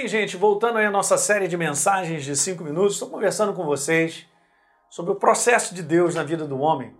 Bem, 0.00 0.08
gente, 0.08 0.34
voltando 0.34 0.78
aí 0.78 0.86
à 0.86 0.90
nossa 0.90 1.18
série 1.18 1.46
de 1.46 1.58
mensagens 1.58 2.24
de 2.24 2.34
cinco 2.34 2.64
minutos, 2.64 2.94
estou 2.94 3.10
conversando 3.10 3.52
com 3.52 3.66
vocês 3.66 4.24
sobre 4.88 5.12
o 5.12 5.14
processo 5.14 5.74
de 5.74 5.82
Deus 5.82 6.14
na 6.14 6.22
vida 6.22 6.46
do 6.46 6.58
homem. 6.58 6.96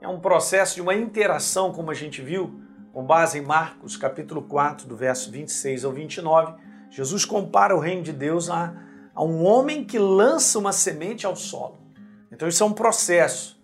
É 0.00 0.06
um 0.06 0.20
processo 0.20 0.76
de 0.76 0.80
uma 0.80 0.94
interação, 0.94 1.72
como 1.72 1.90
a 1.90 1.94
gente 1.94 2.22
viu, 2.22 2.60
com 2.92 3.04
base 3.04 3.40
em 3.40 3.42
Marcos, 3.42 3.96
capítulo 3.96 4.42
4, 4.42 4.86
do 4.86 4.96
verso 4.96 5.28
26 5.32 5.84
ao 5.84 5.90
29. 5.90 6.54
Jesus 6.88 7.24
compara 7.24 7.74
o 7.74 7.80
reino 7.80 8.04
de 8.04 8.12
Deus 8.12 8.48
a, 8.48 8.76
a 9.12 9.24
um 9.24 9.44
homem 9.44 9.84
que 9.84 9.98
lança 9.98 10.56
uma 10.56 10.70
semente 10.70 11.26
ao 11.26 11.34
solo. 11.34 11.78
Então, 12.30 12.46
isso 12.46 12.62
é 12.62 12.66
um 12.66 12.72
processo. 12.72 13.60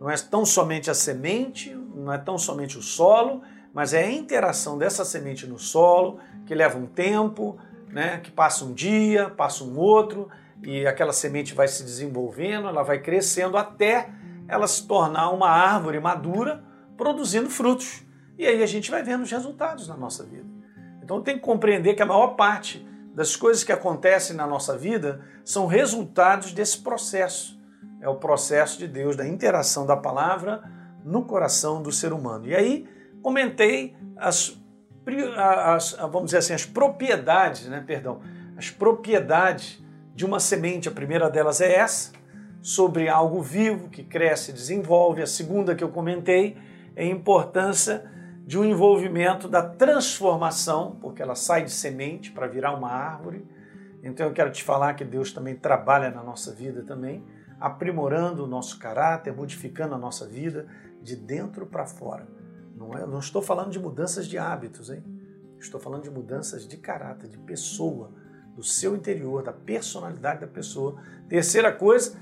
Não 0.00 0.08
é 0.08 0.16
tão 0.16 0.46
somente 0.46 0.90
a 0.90 0.94
semente, 0.94 1.74
não 1.94 2.10
é 2.10 2.16
tão 2.16 2.38
somente 2.38 2.78
o 2.78 2.82
solo, 2.82 3.42
mas 3.74 3.92
é 3.92 4.04
a 4.04 4.10
interação 4.10 4.78
dessa 4.78 5.04
semente 5.04 5.46
no 5.46 5.58
solo, 5.58 6.18
que 6.46 6.54
leva 6.54 6.78
um 6.78 6.86
tempo, 6.86 7.58
né, 7.92 8.18
que 8.22 8.30
passa 8.30 8.64
um 8.64 8.72
dia, 8.72 9.28
passa 9.28 9.62
um 9.62 9.78
outro, 9.78 10.28
e 10.62 10.86
aquela 10.86 11.12
semente 11.12 11.54
vai 11.54 11.68
se 11.68 11.84
desenvolvendo, 11.84 12.66
ela 12.66 12.82
vai 12.82 12.98
crescendo 13.00 13.56
até 13.56 14.08
ela 14.48 14.66
se 14.66 14.86
tornar 14.86 15.30
uma 15.30 15.48
árvore 15.48 16.00
madura, 16.00 16.64
produzindo 16.96 17.50
frutos. 17.50 18.02
E 18.38 18.46
aí 18.46 18.62
a 18.62 18.66
gente 18.66 18.90
vai 18.90 19.02
vendo 19.02 19.22
os 19.22 19.30
resultados 19.30 19.86
na 19.86 19.96
nossa 19.96 20.24
vida. 20.24 20.46
Então 21.02 21.20
tem 21.20 21.36
que 21.36 21.42
compreender 21.42 21.94
que 21.94 22.02
a 22.02 22.06
maior 22.06 22.28
parte 22.28 22.86
das 23.14 23.36
coisas 23.36 23.62
que 23.62 23.72
acontecem 23.72 24.34
na 24.34 24.46
nossa 24.46 24.76
vida 24.76 25.20
são 25.44 25.66
resultados 25.66 26.52
desse 26.52 26.78
processo. 26.78 27.60
É 28.00 28.08
o 28.08 28.16
processo 28.16 28.78
de 28.78 28.88
Deus, 28.88 29.16
da 29.16 29.26
interação 29.26 29.84
da 29.84 29.96
palavra 29.96 30.62
no 31.04 31.24
coração 31.24 31.82
do 31.82 31.92
ser 31.92 32.12
humano. 32.12 32.46
E 32.46 32.54
aí 32.54 32.88
comentei 33.20 33.94
as 34.16 34.61
as, 35.36 35.92
vamos 35.92 36.26
dizer 36.26 36.38
assim, 36.38 36.54
as 36.54 36.64
propriedades, 36.64 37.66
né, 37.66 37.82
perdão, 37.86 38.20
as 38.56 38.70
propriedades 38.70 39.82
de 40.14 40.24
uma 40.24 40.38
semente. 40.38 40.88
A 40.88 40.92
primeira 40.92 41.28
delas 41.30 41.60
é 41.60 41.74
essa, 41.74 42.12
sobre 42.60 43.08
algo 43.08 43.42
vivo 43.42 43.88
que 43.88 44.02
cresce 44.04 44.50
e 44.50 44.54
desenvolve. 44.54 45.22
A 45.22 45.26
segunda 45.26 45.74
que 45.74 45.82
eu 45.82 45.88
comentei 45.88 46.56
é 46.94 47.02
a 47.02 47.06
importância 47.06 48.10
de 48.46 48.58
um 48.58 48.64
envolvimento 48.64 49.48
da 49.48 49.62
transformação, 49.62 50.96
porque 51.00 51.22
ela 51.22 51.34
sai 51.34 51.64
de 51.64 51.70
semente 51.70 52.30
para 52.30 52.46
virar 52.46 52.74
uma 52.74 52.90
árvore. 52.90 53.46
Então 54.02 54.26
eu 54.26 54.32
quero 54.32 54.50
te 54.50 54.62
falar 54.62 54.94
que 54.94 55.04
Deus 55.04 55.32
também 55.32 55.54
trabalha 55.54 56.10
na 56.10 56.22
nossa 56.22 56.52
vida 56.52 56.82
também, 56.82 57.24
aprimorando 57.60 58.44
o 58.44 58.46
nosso 58.48 58.78
caráter, 58.78 59.34
modificando 59.34 59.94
a 59.94 59.98
nossa 59.98 60.26
vida 60.26 60.66
de 61.00 61.14
dentro 61.16 61.66
para 61.66 61.86
fora. 61.86 62.26
Não, 62.76 62.96
é, 62.96 63.06
não 63.06 63.18
estou 63.18 63.42
falando 63.42 63.70
de 63.70 63.78
mudanças 63.78 64.26
de 64.26 64.38
hábitos, 64.38 64.90
hein? 64.90 65.02
Estou 65.58 65.80
falando 65.80 66.02
de 66.02 66.10
mudanças 66.10 66.66
de 66.66 66.76
caráter, 66.76 67.28
de 67.28 67.38
pessoa, 67.38 68.10
do 68.54 68.62
seu 68.62 68.96
interior, 68.96 69.42
da 69.42 69.52
personalidade 69.52 70.40
da 70.40 70.46
pessoa. 70.46 70.96
Terceira 71.28 71.72
coisa, 71.72 72.18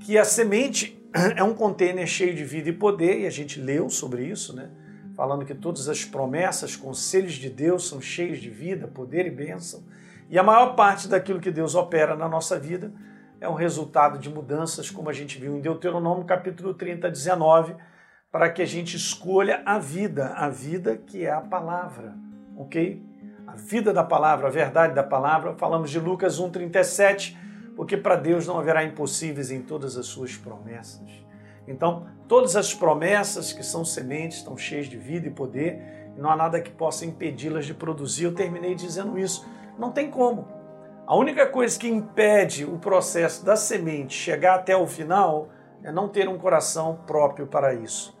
que 0.00 0.16
a 0.16 0.24
semente 0.24 0.98
é 1.36 1.42
um 1.42 1.54
container 1.54 2.06
cheio 2.06 2.34
de 2.34 2.44
vida 2.44 2.68
e 2.68 2.72
poder, 2.72 3.20
e 3.20 3.26
a 3.26 3.30
gente 3.30 3.60
leu 3.60 3.88
sobre 3.90 4.24
isso, 4.24 4.54
né? 4.54 4.70
Falando 5.14 5.44
que 5.44 5.54
todas 5.54 5.88
as 5.88 6.04
promessas, 6.04 6.76
conselhos 6.76 7.34
de 7.34 7.50
Deus 7.50 7.88
são 7.88 8.00
cheios 8.00 8.38
de 8.38 8.48
vida, 8.48 8.86
poder 8.86 9.26
e 9.26 9.30
bênção. 9.30 9.82
E 10.30 10.38
a 10.38 10.42
maior 10.42 10.76
parte 10.76 11.08
daquilo 11.08 11.40
que 11.40 11.50
Deus 11.50 11.74
opera 11.74 12.14
na 12.14 12.28
nossa 12.28 12.58
vida 12.58 12.92
é 13.40 13.48
um 13.48 13.54
resultado 13.54 14.18
de 14.18 14.28
mudanças, 14.28 14.90
como 14.90 15.08
a 15.08 15.12
gente 15.12 15.38
viu 15.38 15.56
em 15.56 15.60
Deuteronômio 15.60 16.24
capítulo 16.24 16.74
30, 16.74 17.10
19, 17.10 17.74
para 18.30 18.50
que 18.50 18.60
a 18.60 18.66
gente 18.66 18.96
escolha 18.96 19.62
a 19.64 19.78
vida, 19.78 20.34
a 20.36 20.48
vida 20.50 20.96
que 20.96 21.24
é 21.24 21.30
a 21.30 21.40
palavra, 21.40 22.14
ok? 22.56 23.02
A 23.46 23.56
vida 23.56 23.92
da 23.92 24.04
palavra, 24.04 24.48
a 24.48 24.50
verdade 24.50 24.94
da 24.94 25.02
palavra. 25.02 25.54
Falamos 25.54 25.90
de 25.90 25.98
Lucas 25.98 26.38
1,37, 26.38 27.34
porque 27.74 27.96
para 27.96 28.16
Deus 28.16 28.46
não 28.46 28.58
haverá 28.58 28.84
impossíveis 28.84 29.50
em 29.50 29.62
todas 29.62 29.96
as 29.96 30.06
suas 30.06 30.36
promessas. 30.36 31.08
Então, 31.66 32.06
todas 32.26 32.56
as 32.56 32.74
promessas 32.74 33.52
que 33.52 33.62
são 33.62 33.84
sementes 33.84 34.38
estão 34.38 34.56
cheias 34.56 34.86
de 34.86 34.98
vida 34.98 35.26
e 35.26 35.30
poder, 35.30 36.12
e 36.16 36.20
não 36.20 36.30
há 36.30 36.36
nada 36.36 36.60
que 36.60 36.70
possa 36.70 37.06
impedi-las 37.06 37.64
de 37.64 37.72
produzir. 37.72 38.24
Eu 38.24 38.34
terminei 38.34 38.74
dizendo 38.74 39.18
isso. 39.18 39.46
Não 39.78 39.90
tem 39.90 40.10
como. 40.10 40.46
A 41.06 41.16
única 41.16 41.46
coisa 41.46 41.78
que 41.78 41.88
impede 41.88 42.66
o 42.66 42.78
processo 42.78 43.42
da 43.44 43.56
semente 43.56 44.14
chegar 44.14 44.56
até 44.56 44.76
o 44.76 44.86
final 44.86 45.48
é 45.82 45.90
não 45.90 46.08
ter 46.08 46.28
um 46.28 46.36
coração 46.36 46.98
próprio 47.06 47.46
para 47.46 47.72
isso. 47.72 48.17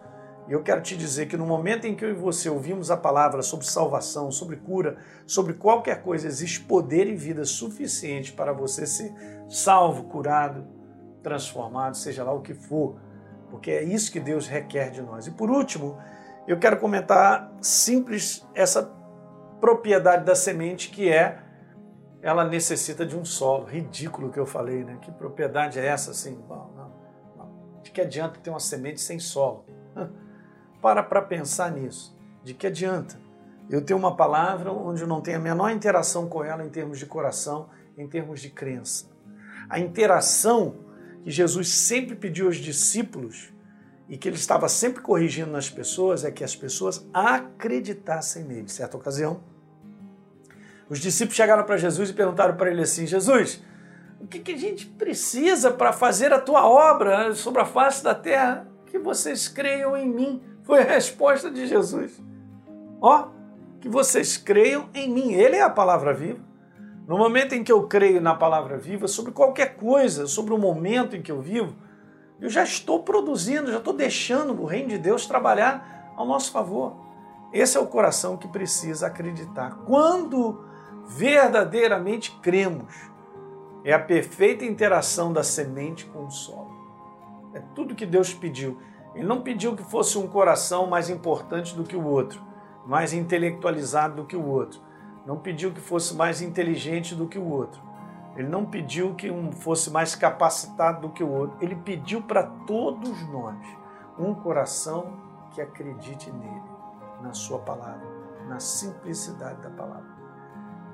E 0.48 0.52
eu 0.52 0.62
quero 0.62 0.80
te 0.80 0.96
dizer 0.96 1.26
que 1.26 1.36
no 1.36 1.44
momento 1.44 1.86
em 1.86 1.94
que 1.94 2.02
eu 2.02 2.08
e 2.08 2.14
você 2.14 2.48
ouvimos 2.48 2.90
a 2.90 2.96
palavra 2.96 3.42
sobre 3.42 3.66
salvação, 3.66 4.32
sobre 4.32 4.56
cura, 4.56 4.96
sobre 5.26 5.52
qualquer 5.52 6.02
coisa, 6.02 6.26
existe 6.26 6.60
poder 6.60 7.06
e 7.06 7.14
vida 7.14 7.44
suficiente 7.44 8.32
para 8.32 8.50
você 8.50 8.86
ser 8.86 9.12
salvo, 9.46 10.04
curado, 10.04 10.66
transformado, 11.22 11.98
seja 11.98 12.24
lá 12.24 12.32
o 12.32 12.40
que 12.40 12.54
for, 12.54 12.98
porque 13.50 13.70
é 13.70 13.82
isso 13.82 14.10
que 14.10 14.18
Deus 14.18 14.46
requer 14.46 14.90
de 14.90 15.02
nós. 15.02 15.26
E 15.26 15.32
por 15.32 15.50
último, 15.50 15.98
eu 16.46 16.58
quero 16.58 16.78
comentar 16.78 17.52
simples 17.60 18.46
essa 18.54 18.90
propriedade 19.60 20.24
da 20.24 20.34
semente 20.34 20.88
que 20.88 21.12
é 21.12 21.42
ela 22.22 22.44
necessita 22.44 23.04
de 23.04 23.16
um 23.18 23.24
solo. 23.24 23.66
Ridículo 23.66 24.30
que 24.30 24.40
eu 24.40 24.46
falei, 24.46 24.82
né? 24.82 24.96
Que 25.02 25.12
propriedade 25.12 25.78
é 25.78 25.84
essa 25.84 26.10
assim? 26.12 26.42
Não, 26.48 26.70
não, 26.70 26.92
não. 27.36 27.80
De 27.82 27.90
que 27.90 28.00
adianta 28.00 28.40
ter 28.40 28.48
uma 28.48 28.58
semente 28.58 29.00
sem 29.00 29.18
solo? 29.18 29.66
Para 30.80 31.02
para 31.02 31.22
pensar 31.22 31.70
nisso. 31.70 32.16
De 32.44 32.54
que 32.54 32.66
adianta 32.66 33.18
eu 33.68 33.82
ter 33.82 33.94
uma 33.94 34.16
palavra 34.16 34.72
onde 34.72 35.02
eu 35.02 35.08
não 35.08 35.20
tenho 35.20 35.38
a 35.38 35.40
menor 35.40 35.70
interação 35.70 36.28
com 36.28 36.42
ela 36.42 36.64
em 36.64 36.70
termos 36.70 36.98
de 36.98 37.06
coração, 37.06 37.68
em 37.96 38.06
termos 38.06 38.40
de 38.40 38.50
crença? 38.50 39.06
A 39.68 39.78
interação 39.78 40.76
que 41.22 41.30
Jesus 41.30 41.68
sempre 41.68 42.16
pediu 42.16 42.46
aos 42.46 42.56
discípulos 42.56 43.52
e 44.08 44.16
que 44.16 44.28
ele 44.28 44.36
estava 44.36 44.68
sempre 44.68 45.02
corrigindo 45.02 45.50
nas 45.50 45.68
pessoas 45.68 46.24
é 46.24 46.30
que 46.30 46.42
as 46.42 46.56
pessoas 46.56 47.06
acreditassem 47.12 48.44
nele. 48.44 48.68
Certa 48.68 48.96
ocasião, 48.96 49.42
os 50.88 50.98
discípulos 50.98 51.36
chegaram 51.36 51.64
para 51.64 51.76
Jesus 51.76 52.08
e 52.08 52.14
perguntaram 52.14 52.56
para 52.56 52.70
ele 52.70 52.82
assim: 52.82 53.06
Jesus, 53.06 53.62
o 54.18 54.26
que, 54.26 54.38
que 54.38 54.52
a 54.52 54.56
gente 54.56 54.86
precisa 54.86 55.70
para 55.70 55.92
fazer 55.92 56.32
a 56.32 56.40
tua 56.40 56.66
obra 56.66 57.34
sobre 57.34 57.60
a 57.60 57.66
face 57.66 58.02
da 58.02 58.14
terra? 58.14 58.66
Que 58.86 58.98
vocês 58.98 59.48
creiam 59.48 59.96
em 59.96 60.08
mim. 60.08 60.42
Foi 60.68 60.82
a 60.82 60.84
resposta 60.84 61.50
de 61.50 61.66
Jesus. 61.66 62.20
Ó, 63.00 63.28
que 63.80 63.88
vocês 63.88 64.36
creiam 64.36 64.90
em 64.92 65.10
mim. 65.10 65.32
Ele 65.32 65.56
é 65.56 65.62
a 65.62 65.70
palavra 65.70 66.12
viva. 66.12 66.40
No 67.06 67.16
momento 67.16 67.54
em 67.54 67.64
que 67.64 67.72
eu 67.72 67.88
creio 67.88 68.20
na 68.20 68.34
palavra 68.34 68.76
viva, 68.76 69.08
sobre 69.08 69.32
qualquer 69.32 69.76
coisa, 69.76 70.26
sobre 70.26 70.52
o 70.52 70.58
momento 70.58 71.16
em 71.16 71.22
que 71.22 71.32
eu 71.32 71.40
vivo, 71.40 71.74
eu 72.38 72.50
já 72.50 72.62
estou 72.62 73.02
produzindo, 73.02 73.72
já 73.72 73.78
estou 73.78 73.94
deixando 73.94 74.60
o 74.60 74.66
reino 74.66 74.90
de 74.90 74.98
Deus 74.98 75.24
trabalhar 75.24 76.12
ao 76.14 76.26
nosso 76.26 76.52
favor. 76.52 76.94
Esse 77.50 77.78
é 77.78 77.80
o 77.80 77.86
coração 77.86 78.36
que 78.36 78.46
precisa 78.46 79.06
acreditar. 79.06 79.78
Quando 79.86 80.62
verdadeiramente 81.06 82.38
cremos, 82.42 82.94
é 83.82 83.94
a 83.94 83.98
perfeita 83.98 84.66
interação 84.66 85.32
da 85.32 85.42
semente 85.42 86.04
com 86.04 86.26
o 86.26 86.30
solo. 86.30 86.76
É 87.54 87.62
tudo 87.74 87.94
que 87.94 88.04
Deus 88.04 88.34
pediu. 88.34 88.78
Ele 89.18 89.26
não 89.26 89.40
pediu 89.40 89.74
que 89.74 89.82
fosse 89.82 90.16
um 90.16 90.28
coração 90.28 90.86
mais 90.86 91.10
importante 91.10 91.74
do 91.74 91.82
que 91.82 91.96
o 91.96 92.04
outro, 92.04 92.40
mais 92.86 93.12
intelectualizado 93.12 94.14
do 94.14 94.24
que 94.24 94.36
o 94.36 94.46
outro. 94.46 94.80
Não 95.26 95.36
pediu 95.36 95.72
que 95.72 95.80
fosse 95.80 96.14
mais 96.14 96.40
inteligente 96.40 97.16
do 97.16 97.26
que 97.26 97.36
o 97.36 97.44
outro. 97.44 97.82
Ele 98.36 98.48
não 98.48 98.64
pediu 98.64 99.16
que 99.16 99.28
um 99.28 99.50
fosse 99.50 99.90
mais 99.90 100.14
capacitado 100.14 101.00
do 101.00 101.10
que 101.12 101.24
o 101.24 101.28
outro. 101.28 101.56
Ele 101.60 101.74
pediu 101.74 102.22
para 102.22 102.44
todos 102.44 103.28
nós 103.28 103.58
um 104.16 104.32
coração 104.32 105.14
que 105.50 105.60
acredite 105.60 106.30
nele, 106.30 106.62
na 107.20 107.32
sua 107.32 107.58
palavra, 107.58 108.06
na 108.46 108.60
simplicidade 108.60 109.60
da 109.62 109.70
palavra. 109.70 110.16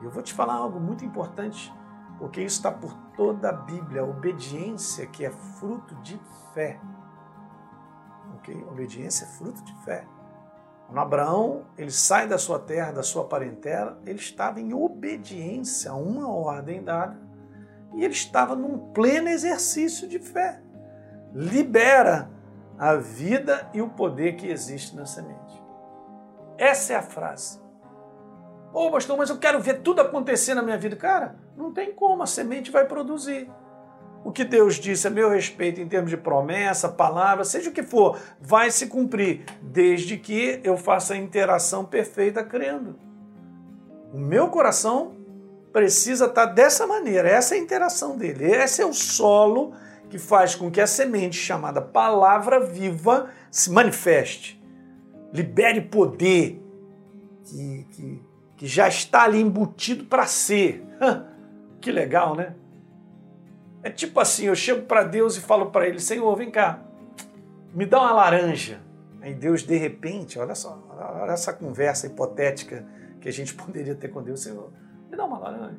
Eu 0.03 0.11
vou 0.11 0.23
te 0.23 0.33
falar 0.33 0.55
algo 0.55 0.81
muito 0.81 1.05
importante, 1.05 1.71
porque 2.19 2.41
isso 2.41 2.57
está 2.57 2.73
por 2.73 2.95
toda 3.15 3.51
a 3.51 3.53
Bíblia, 3.53 4.01
a 4.01 4.07
obediência 4.07 5.07
que 5.07 5.27
é 5.27 5.31
fruto 5.31 5.95
de 5.97 6.19
fé 6.55 6.81
Obediência 8.53 9.25
é 9.25 9.29
fruto 9.29 9.63
de 9.63 9.75
fé. 9.85 10.05
Quando 10.87 10.99
Abraão 10.99 11.65
ele 11.79 11.91
sai 11.91 12.29
da 12.29 12.39
sua 12.39 12.59
terra, 12.59 12.93
da 12.93 13.03
sua 13.03 13.25
parentela, 13.25 13.99
ele 14.05 14.19
estava 14.19 14.61
em 14.61 14.75
obediência 14.75 15.91
a 15.91 15.95
uma 15.95 16.29
ordem 16.29 16.83
dada 16.83 17.17
e 17.95 18.05
ele 18.05 18.13
estava 18.13 18.55
num 18.55 18.93
pleno 18.93 19.29
exercício 19.29 20.07
de 20.07 20.19
fé. 20.19 20.61
Libera 21.33 22.31
a 22.79 22.95
vida 22.97 23.69
e 23.73 23.81
o 23.81 23.89
poder 23.89 24.37
que 24.37 24.49
existe 24.49 24.95
na 24.95 25.07
semente. 25.07 25.63
Essa 26.59 26.93
é 26.93 26.97
a 26.97 27.03
frase. 27.03 27.61
Ô, 28.73 28.87
oh, 28.87 28.91
pastor, 28.91 29.17
mas 29.17 29.31
eu 29.31 29.39
quero 29.39 29.61
ver 29.61 29.83
tudo 29.83 30.01
acontecer 30.01 30.55
na 30.55 30.63
minha 30.63 30.77
vida. 30.77 30.97
Cara, 30.97 31.37
não 31.57 31.73
tem 31.73 31.93
como, 31.93 32.23
a 32.23 32.27
semente 32.27 32.71
vai 32.71 32.87
produzir. 32.87 33.51
O 34.25 34.33
que 34.33 34.43
Deus 34.43 34.77
disse 34.77 35.07
a 35.07 35.11
meu 35.11 35.29
respeito 35.29 35.83
em 35.83 35.87
termos 35.87 36.09
de 36.09 36.17
promessa, 36.17 36.89
palavra, 36.89 37.45
seja 37.45 37.69
o 37.69 37.73
que 37.73 37.83
for, 37.83 38.19
vai 38.41 38.71
se 38.71 38.87
cumprir, 38.87 39.45
desde 39.61 40.17
que 40.17 40.61
eu 40.65 40.79
faça 40.79 41.13
a 41.13 41.19
interação 41.19 41.85
perfeita 41.85 42.43
crendo. 42.43 42.99
O 44.11 44.19
meu 44.19 44.49
coração 44.49 45.13
precisa 45.71 46.25
estar 46.25 46.47
dessa 46.47 46.87
maneira. 46.87 47.29
Essa 47.29 47.55
é 47.55 47.59
a 47.59 47.61
interação 47.61 48.17
dele. 48.17 48.47
Esse 48.47 48.81
é 48.81 48.87
o 48.87 48.95
solo 48.95 49.75
que 50.09 50.19
faz 50.19 50.55
com 50.55 50.71
que 50.71 50.81
a 50.81 50.87
semente 50.87 51.37
chamada 51.37 51.83
palavra 51.83 52.61
viva 52.61 53.29
se 53.51 53.71
manifeste, 53.71 54.63
libere 55.33 55.81
poder, 55.83 56.63
que, 57.45 57.87
que, 57.91 58.23
que 58.57 58.67
já 58.67 58.89
está 58.89 59.25
ali 59.25 59.41
embutido 59.41 60.05
para 60.05 60.27
ser. 60.27 60.83
que 61.81 61.93
legal, 61.93 62.35
né? 62.35 62.55
É 63.85 63.91
tipo 63.91 64.19
assim, 64.19 64.47
eu 64.47 64.55
chego 64.55 64.87
para 64.87 65.05
Deus 65.05 65.37
e 65.37 65.41
falo 65.41 65.71
para 65.71 65.87
ele, 65.87 66.01
Senhor, 66.01 66.35
vem 66.35 66.51
cá, 66.51 66.81
me 67.75 67.85
dá 67.85 68.01
uma 68.01 68.13
laranja. 68.13 68.81
Aí 69.21 69.35
Deus, 69.35 69.63
de 69.63 69.77
repente, 69.77 70.39
olha 70.39 70.55
só, 70.55 70.83
olha 71.21 71.33
essa 71.33 71.53
conversa 71.53 72.07
hipotética 72.07 72.87
que 73.21 73.29
a 73.29 73.33
gente 73.33 73.53
poderia 73.55 73.95
ter 73.95 74.09
com 74.09 74.23
Deus, 74.23 74.41
Senhor, 74.41 74.73
me 75.11 75.15
dá 75.15 75.27
uma 75.27 75.39
laranja. 75.39 75.79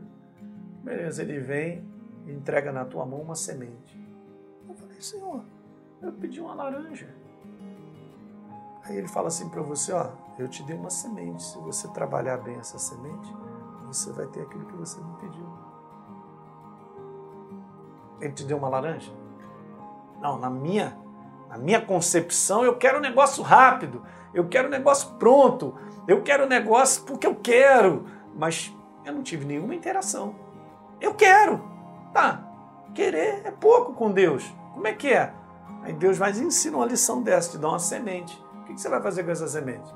Beleza, 0.83 1.23
ele 1.23 1.39
vem 1.39 1.83
e 2.27 2.31
entrega 2.31 2.71
na 2.71 2.85
tua 2.85 3.07
mão 3.07 3.21
uma 3.21 3.33
semente. 3.33 3.99
Eu 4.69 4.75
falei, 4.75 5.01
Senhor, 5.01 5.43
eu 5.99 6.11
pedi 6.11 6.39
uma 6.39 6.53
laranja. 6.53 7.07
Aí 8.83 8.97
ele 8.97 9.07
fala 9.07 9.29
assim 9.29 9.49
para 9.49 9.63
você, 9.63 9.91
ó, 9.91 10.11
eu 10.37 10.47
te 10.47 10.61
dei 10.61 10.75
uma 10.75 10.91
semente. 10.91 11.41
Se 11.41 11.57
você 11.57 11.87
trabalhar 11.87 12.37
bem 12.37 12.55
essa 12.57 12.77
semente, 12.77 13.33
você 13.87 14.11
vai 14.11 14.27
ter 14.27 14.41
aquilo 14.41 14.63
que 14.67 14.75
você 14.75 14.99
me 15.01 15.17
pediu. 15.17 15.54
Ele 18.19 18.33
te 18.33 18.43
deu 18.43 18.57
uma 18.57 18.69
laranja? 18.69 19.11
Não, 20.21 20.39
na 20.39 20.49
minha, 20.49 20.97
na 21.49 21.57
minha 21.57 21.81
concepção, 21.81 22.63
eu 22.63 22.77
quero 22.77 22.97
um 22.97 23.01
negócio 23.01 23.43
rápido, 23.43 24.03
eu 24.33 24.47
quero 24.47 24.67
um 24.67 24.71
negócio 24.71 25.11
pronto, 25.15 25.75
eu 26.07 26.21
quero 26.21 26.45
um 26.45 26.47
negócio 26.47 27.03
porque 27.03 27.27
eu 27.27 27.35
quero, 27.35 28.05
mas 28.35 28.75
eu 29.03 29.13
não 29.13 29.23
tive 29.23 29.45
nenhuma 29.45 29.75
interação. 29.75 30.35
Eu 30.99 31.13
quero. 31.13 31.61
Tá, 32.13 32.41
querer 32.93 33.41
é 33.45 33.51
pouco 33.51 33.93
com 33.93 34.11
Deus. 34.11 34.43
Como 34.73 34.87
é 34.87 34.93
que 34.93 35.11
é? 35.11 35.33
Aí 35.83 35.93
Deus 35.93 36.17
vai 36.17 36.31
ensina 36.31 36.77
uma 36.77 36.85
lição 36.85 37.21
dessa, 37.21 37.51
te 37.51 37.57
dá 37.57 37.69
uma 37.69 37.79
semente. 37.79 38.41
O 38.61 38.63
que 38.63 38.79
você 38.79 38.89
vai 38.89 39.01
fazer 39.01 39.23
com 39.23 39.31
essa 39.31 39.47
semente? 39.47 39.93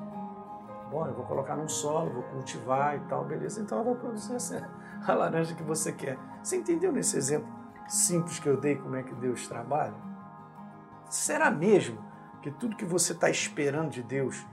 Bom, 0.90 1.06
eu 1.06 1.14
vou 1.14 1.24
colocar 1.24 1.56
num 1.56 1.68
solo, 1.68 2.10
vou 2.10 2.22
cultivar 2.24 2.96
e 2.96 3.00
tal, 3.00 3.24
beleza. 3.24 3.60
Então 3.60 3.78
ela 3.78 3.90
vai 3.90 3.94
produzir 3.96 4.34
a 5.06 5.14
laranja 5.14 5.54
que 5.54 5.62
você 5.62 5.92
quer. 5.92 6.18
Você 6.42 6.56
entendeu 6.56 6.92
nesse 6.92 7.16
exemplo 7.16 7.59
simples 7.90 8.38
que 8.38 8.48
eu 8.48 8.56
dei 8.56 8.76
como 8.76 8.94
é 8.94 9.02
que 9.02 9.14
Deus 9.14 9.48
trabalha? 9.48 9.96
Será 11.08 11.50
mesmo 11.50 11.98
que 12.40 12.50
tudo 12.50 12.76
que 12.76 12.84
você 12.84 13.12
está 13.12 13.28
esperando 13.28 13.90
de 13.90 14.02
Deus 14.02 14.46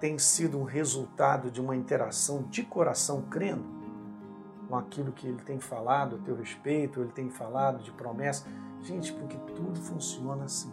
tem 0.00 0.18
sido 0.18 0.58
um 0.58 0.64
resultado 0.64 1.50
de 1.50 1.60
uma 1.60 1.76
interação 1.76 2.42
de 2.44 2.62
coração 2.62 3.22
crendo 3.30 3.82
com 4.68 4.76
aquilo 4.76 5.12
que 5.12 5.28
ele 5.28 5.42
tem 5.42 5.60
falado 5.60 6.16
a 6.16 6.18
teu 6.18 6.34
respeito, 6.34 7.00
ele 7.00 7.12
tem 7.12 7.28
falado 7.28 7.82
de 7.82 7.92
promessa? 7.92 8.46
Gente, 8.80 9.12
porque 9.12 9.36
tudo 9.54 9.78
funciona 9.78 10.44
assim. 10.44 10.72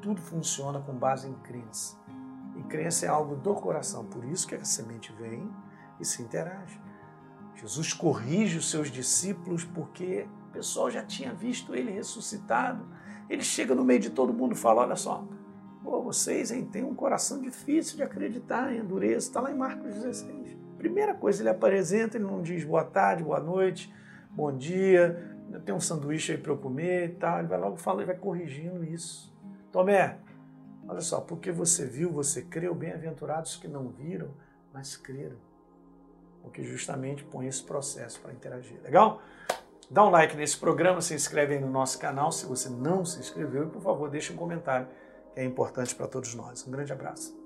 Tudo 0.00 0.20
funciona 0.22 0.80
com 0.80 0.94
base 0.94 1.28
em 1.28 1.34
crença. 1.34 1.96
E 2.56 2.62
crença 2.62 3.04
é 3.04 3.08
algo 3.08 3.36
do 3.36 3.54
coração, 3.54 4.06
por 4.06 4.24
isso 4.24 4.48
que 4.48 4.54
a 4.54 4.64
semente 4.64 5.12
vem 5.12 5.48
e 6.00 6.04
se 6.04 6.22
interage. 6.22 6.80
Jesus 7.56 7.92
corrige 7.92 8.58
os 8.58 8.70
seus 8.70 8.90
discípulos 8.90 9.64
porque 9.64 10.26
o 10.48 10.52
pessoal 10.52 10.90
já 10.90 11.04
tinha 11.04 11.32
visto 11.32 11.74
ele 11.74 11.90
ressuscitado. 11.90 12.86
Ele 13.30 13.42
chega 13.42 13.74
no 13.74 13.84
meio 13.84 14.00
de 14.00 14.10
todo 14.10 14.32
mundo 14.32 14.52
e 14.52 14.58
fala: 14.58 14.82
Olha 14.82 14.96
só, 14.96 15.26
vocês 16.12 16.50
hein, 16.50 16.66
têm 16.66 16.84
um 16.84 16.94
coração 16.94 17.40
difícil 17.40 17.96
de 17.96 18.02
acreditar 18.02 18.70
em 18.70 18.80
endureza. 18.80 19.26
Está 19.26 19.40
lá 19.40 19.50
em 19.50 19.56
Marcos 19.56 19.94
16. 19.94 20.58
Primeira 20.76 21.14
coisa, 21.14 21.42
ele 21.42 21.48
apresenta, 21.48 22.18
ele 22.18 22.24
não 22.24 22.42
diz 22.42 22.64
boa 22.64 22.84
tarde, 22.84 23.22
boa 23.22 23.40
noite, 23.40 23.92
bom 24.30 24.54
dia, 24.54 25.38
tem 25.64 25.74
um 25.74 25.80
sanduíche 25.80 26.32
aí 26.32 26.38
para 26.38 26.52
eu 26.52 26.58
comer 26.58 27.06
e 27.06 27.12
tal. 27.14 27.38
Ele 27.38 27.48
vai 27.48 27.58
logo 27.58 27.76
falando, 27.76 28.00
ele 28.00 28.12
vai 28.12 28.18
corrigindo 28.18 28.84
isso. 28.84 29.32
Tomé, 29.70 30.18
olha 30.86 31.00
só, 31.00 31.20
porque 31.20 31.50
você 31.50 31.86
viu, 31.86 32.12
você 32.12 32.42
creu, 32.42 32.74
bem-aventurados 32.74 33.56
que 33.56 33.66
não 33.66 33.88
viram, 33.88 34.34
mas 34.70 34.96
creram. 34.96 35.38
Porque 36.42 36.62
justamente 36.64 37.24
põe 37.24 37.46
esse 37.46 37.62
processo 37.62 38.20
para 38.20 38.32
interagir. 38.32 38.80
Legal? 38.82 39.22
Dá 39.90 40.04
um 40.04 40.10
like 40.10 40.36
nesse 40.36 40.56
programa, 40.56 41.00
se 41.00 41.14
inscreve 41.14 41.54
aí 41.54 41.60
no 41.60 41.68
nosso 41.68 41.98
canal 41.98 42.32
se 42.32 42.46
você 42.46 42.68
não 42.68 43.04
se 43.04 43.20
inscreveu 43.20 43.64
e, 43.64 43.70
por 43.70 43.82
favor, 43.82 44.08
deixe 44.08 44.32
um 44.32 44.36
comentário 44.36 44.88
que 45.34 45.40
é 45.40 45.44
importante 45.44 45.94
para 45.94 46.06
todos 46.06 46.34
nós. 46.34 46.66
Um 46.66 46.70
grande 46.70 46.92
abraço. 46.92 47.41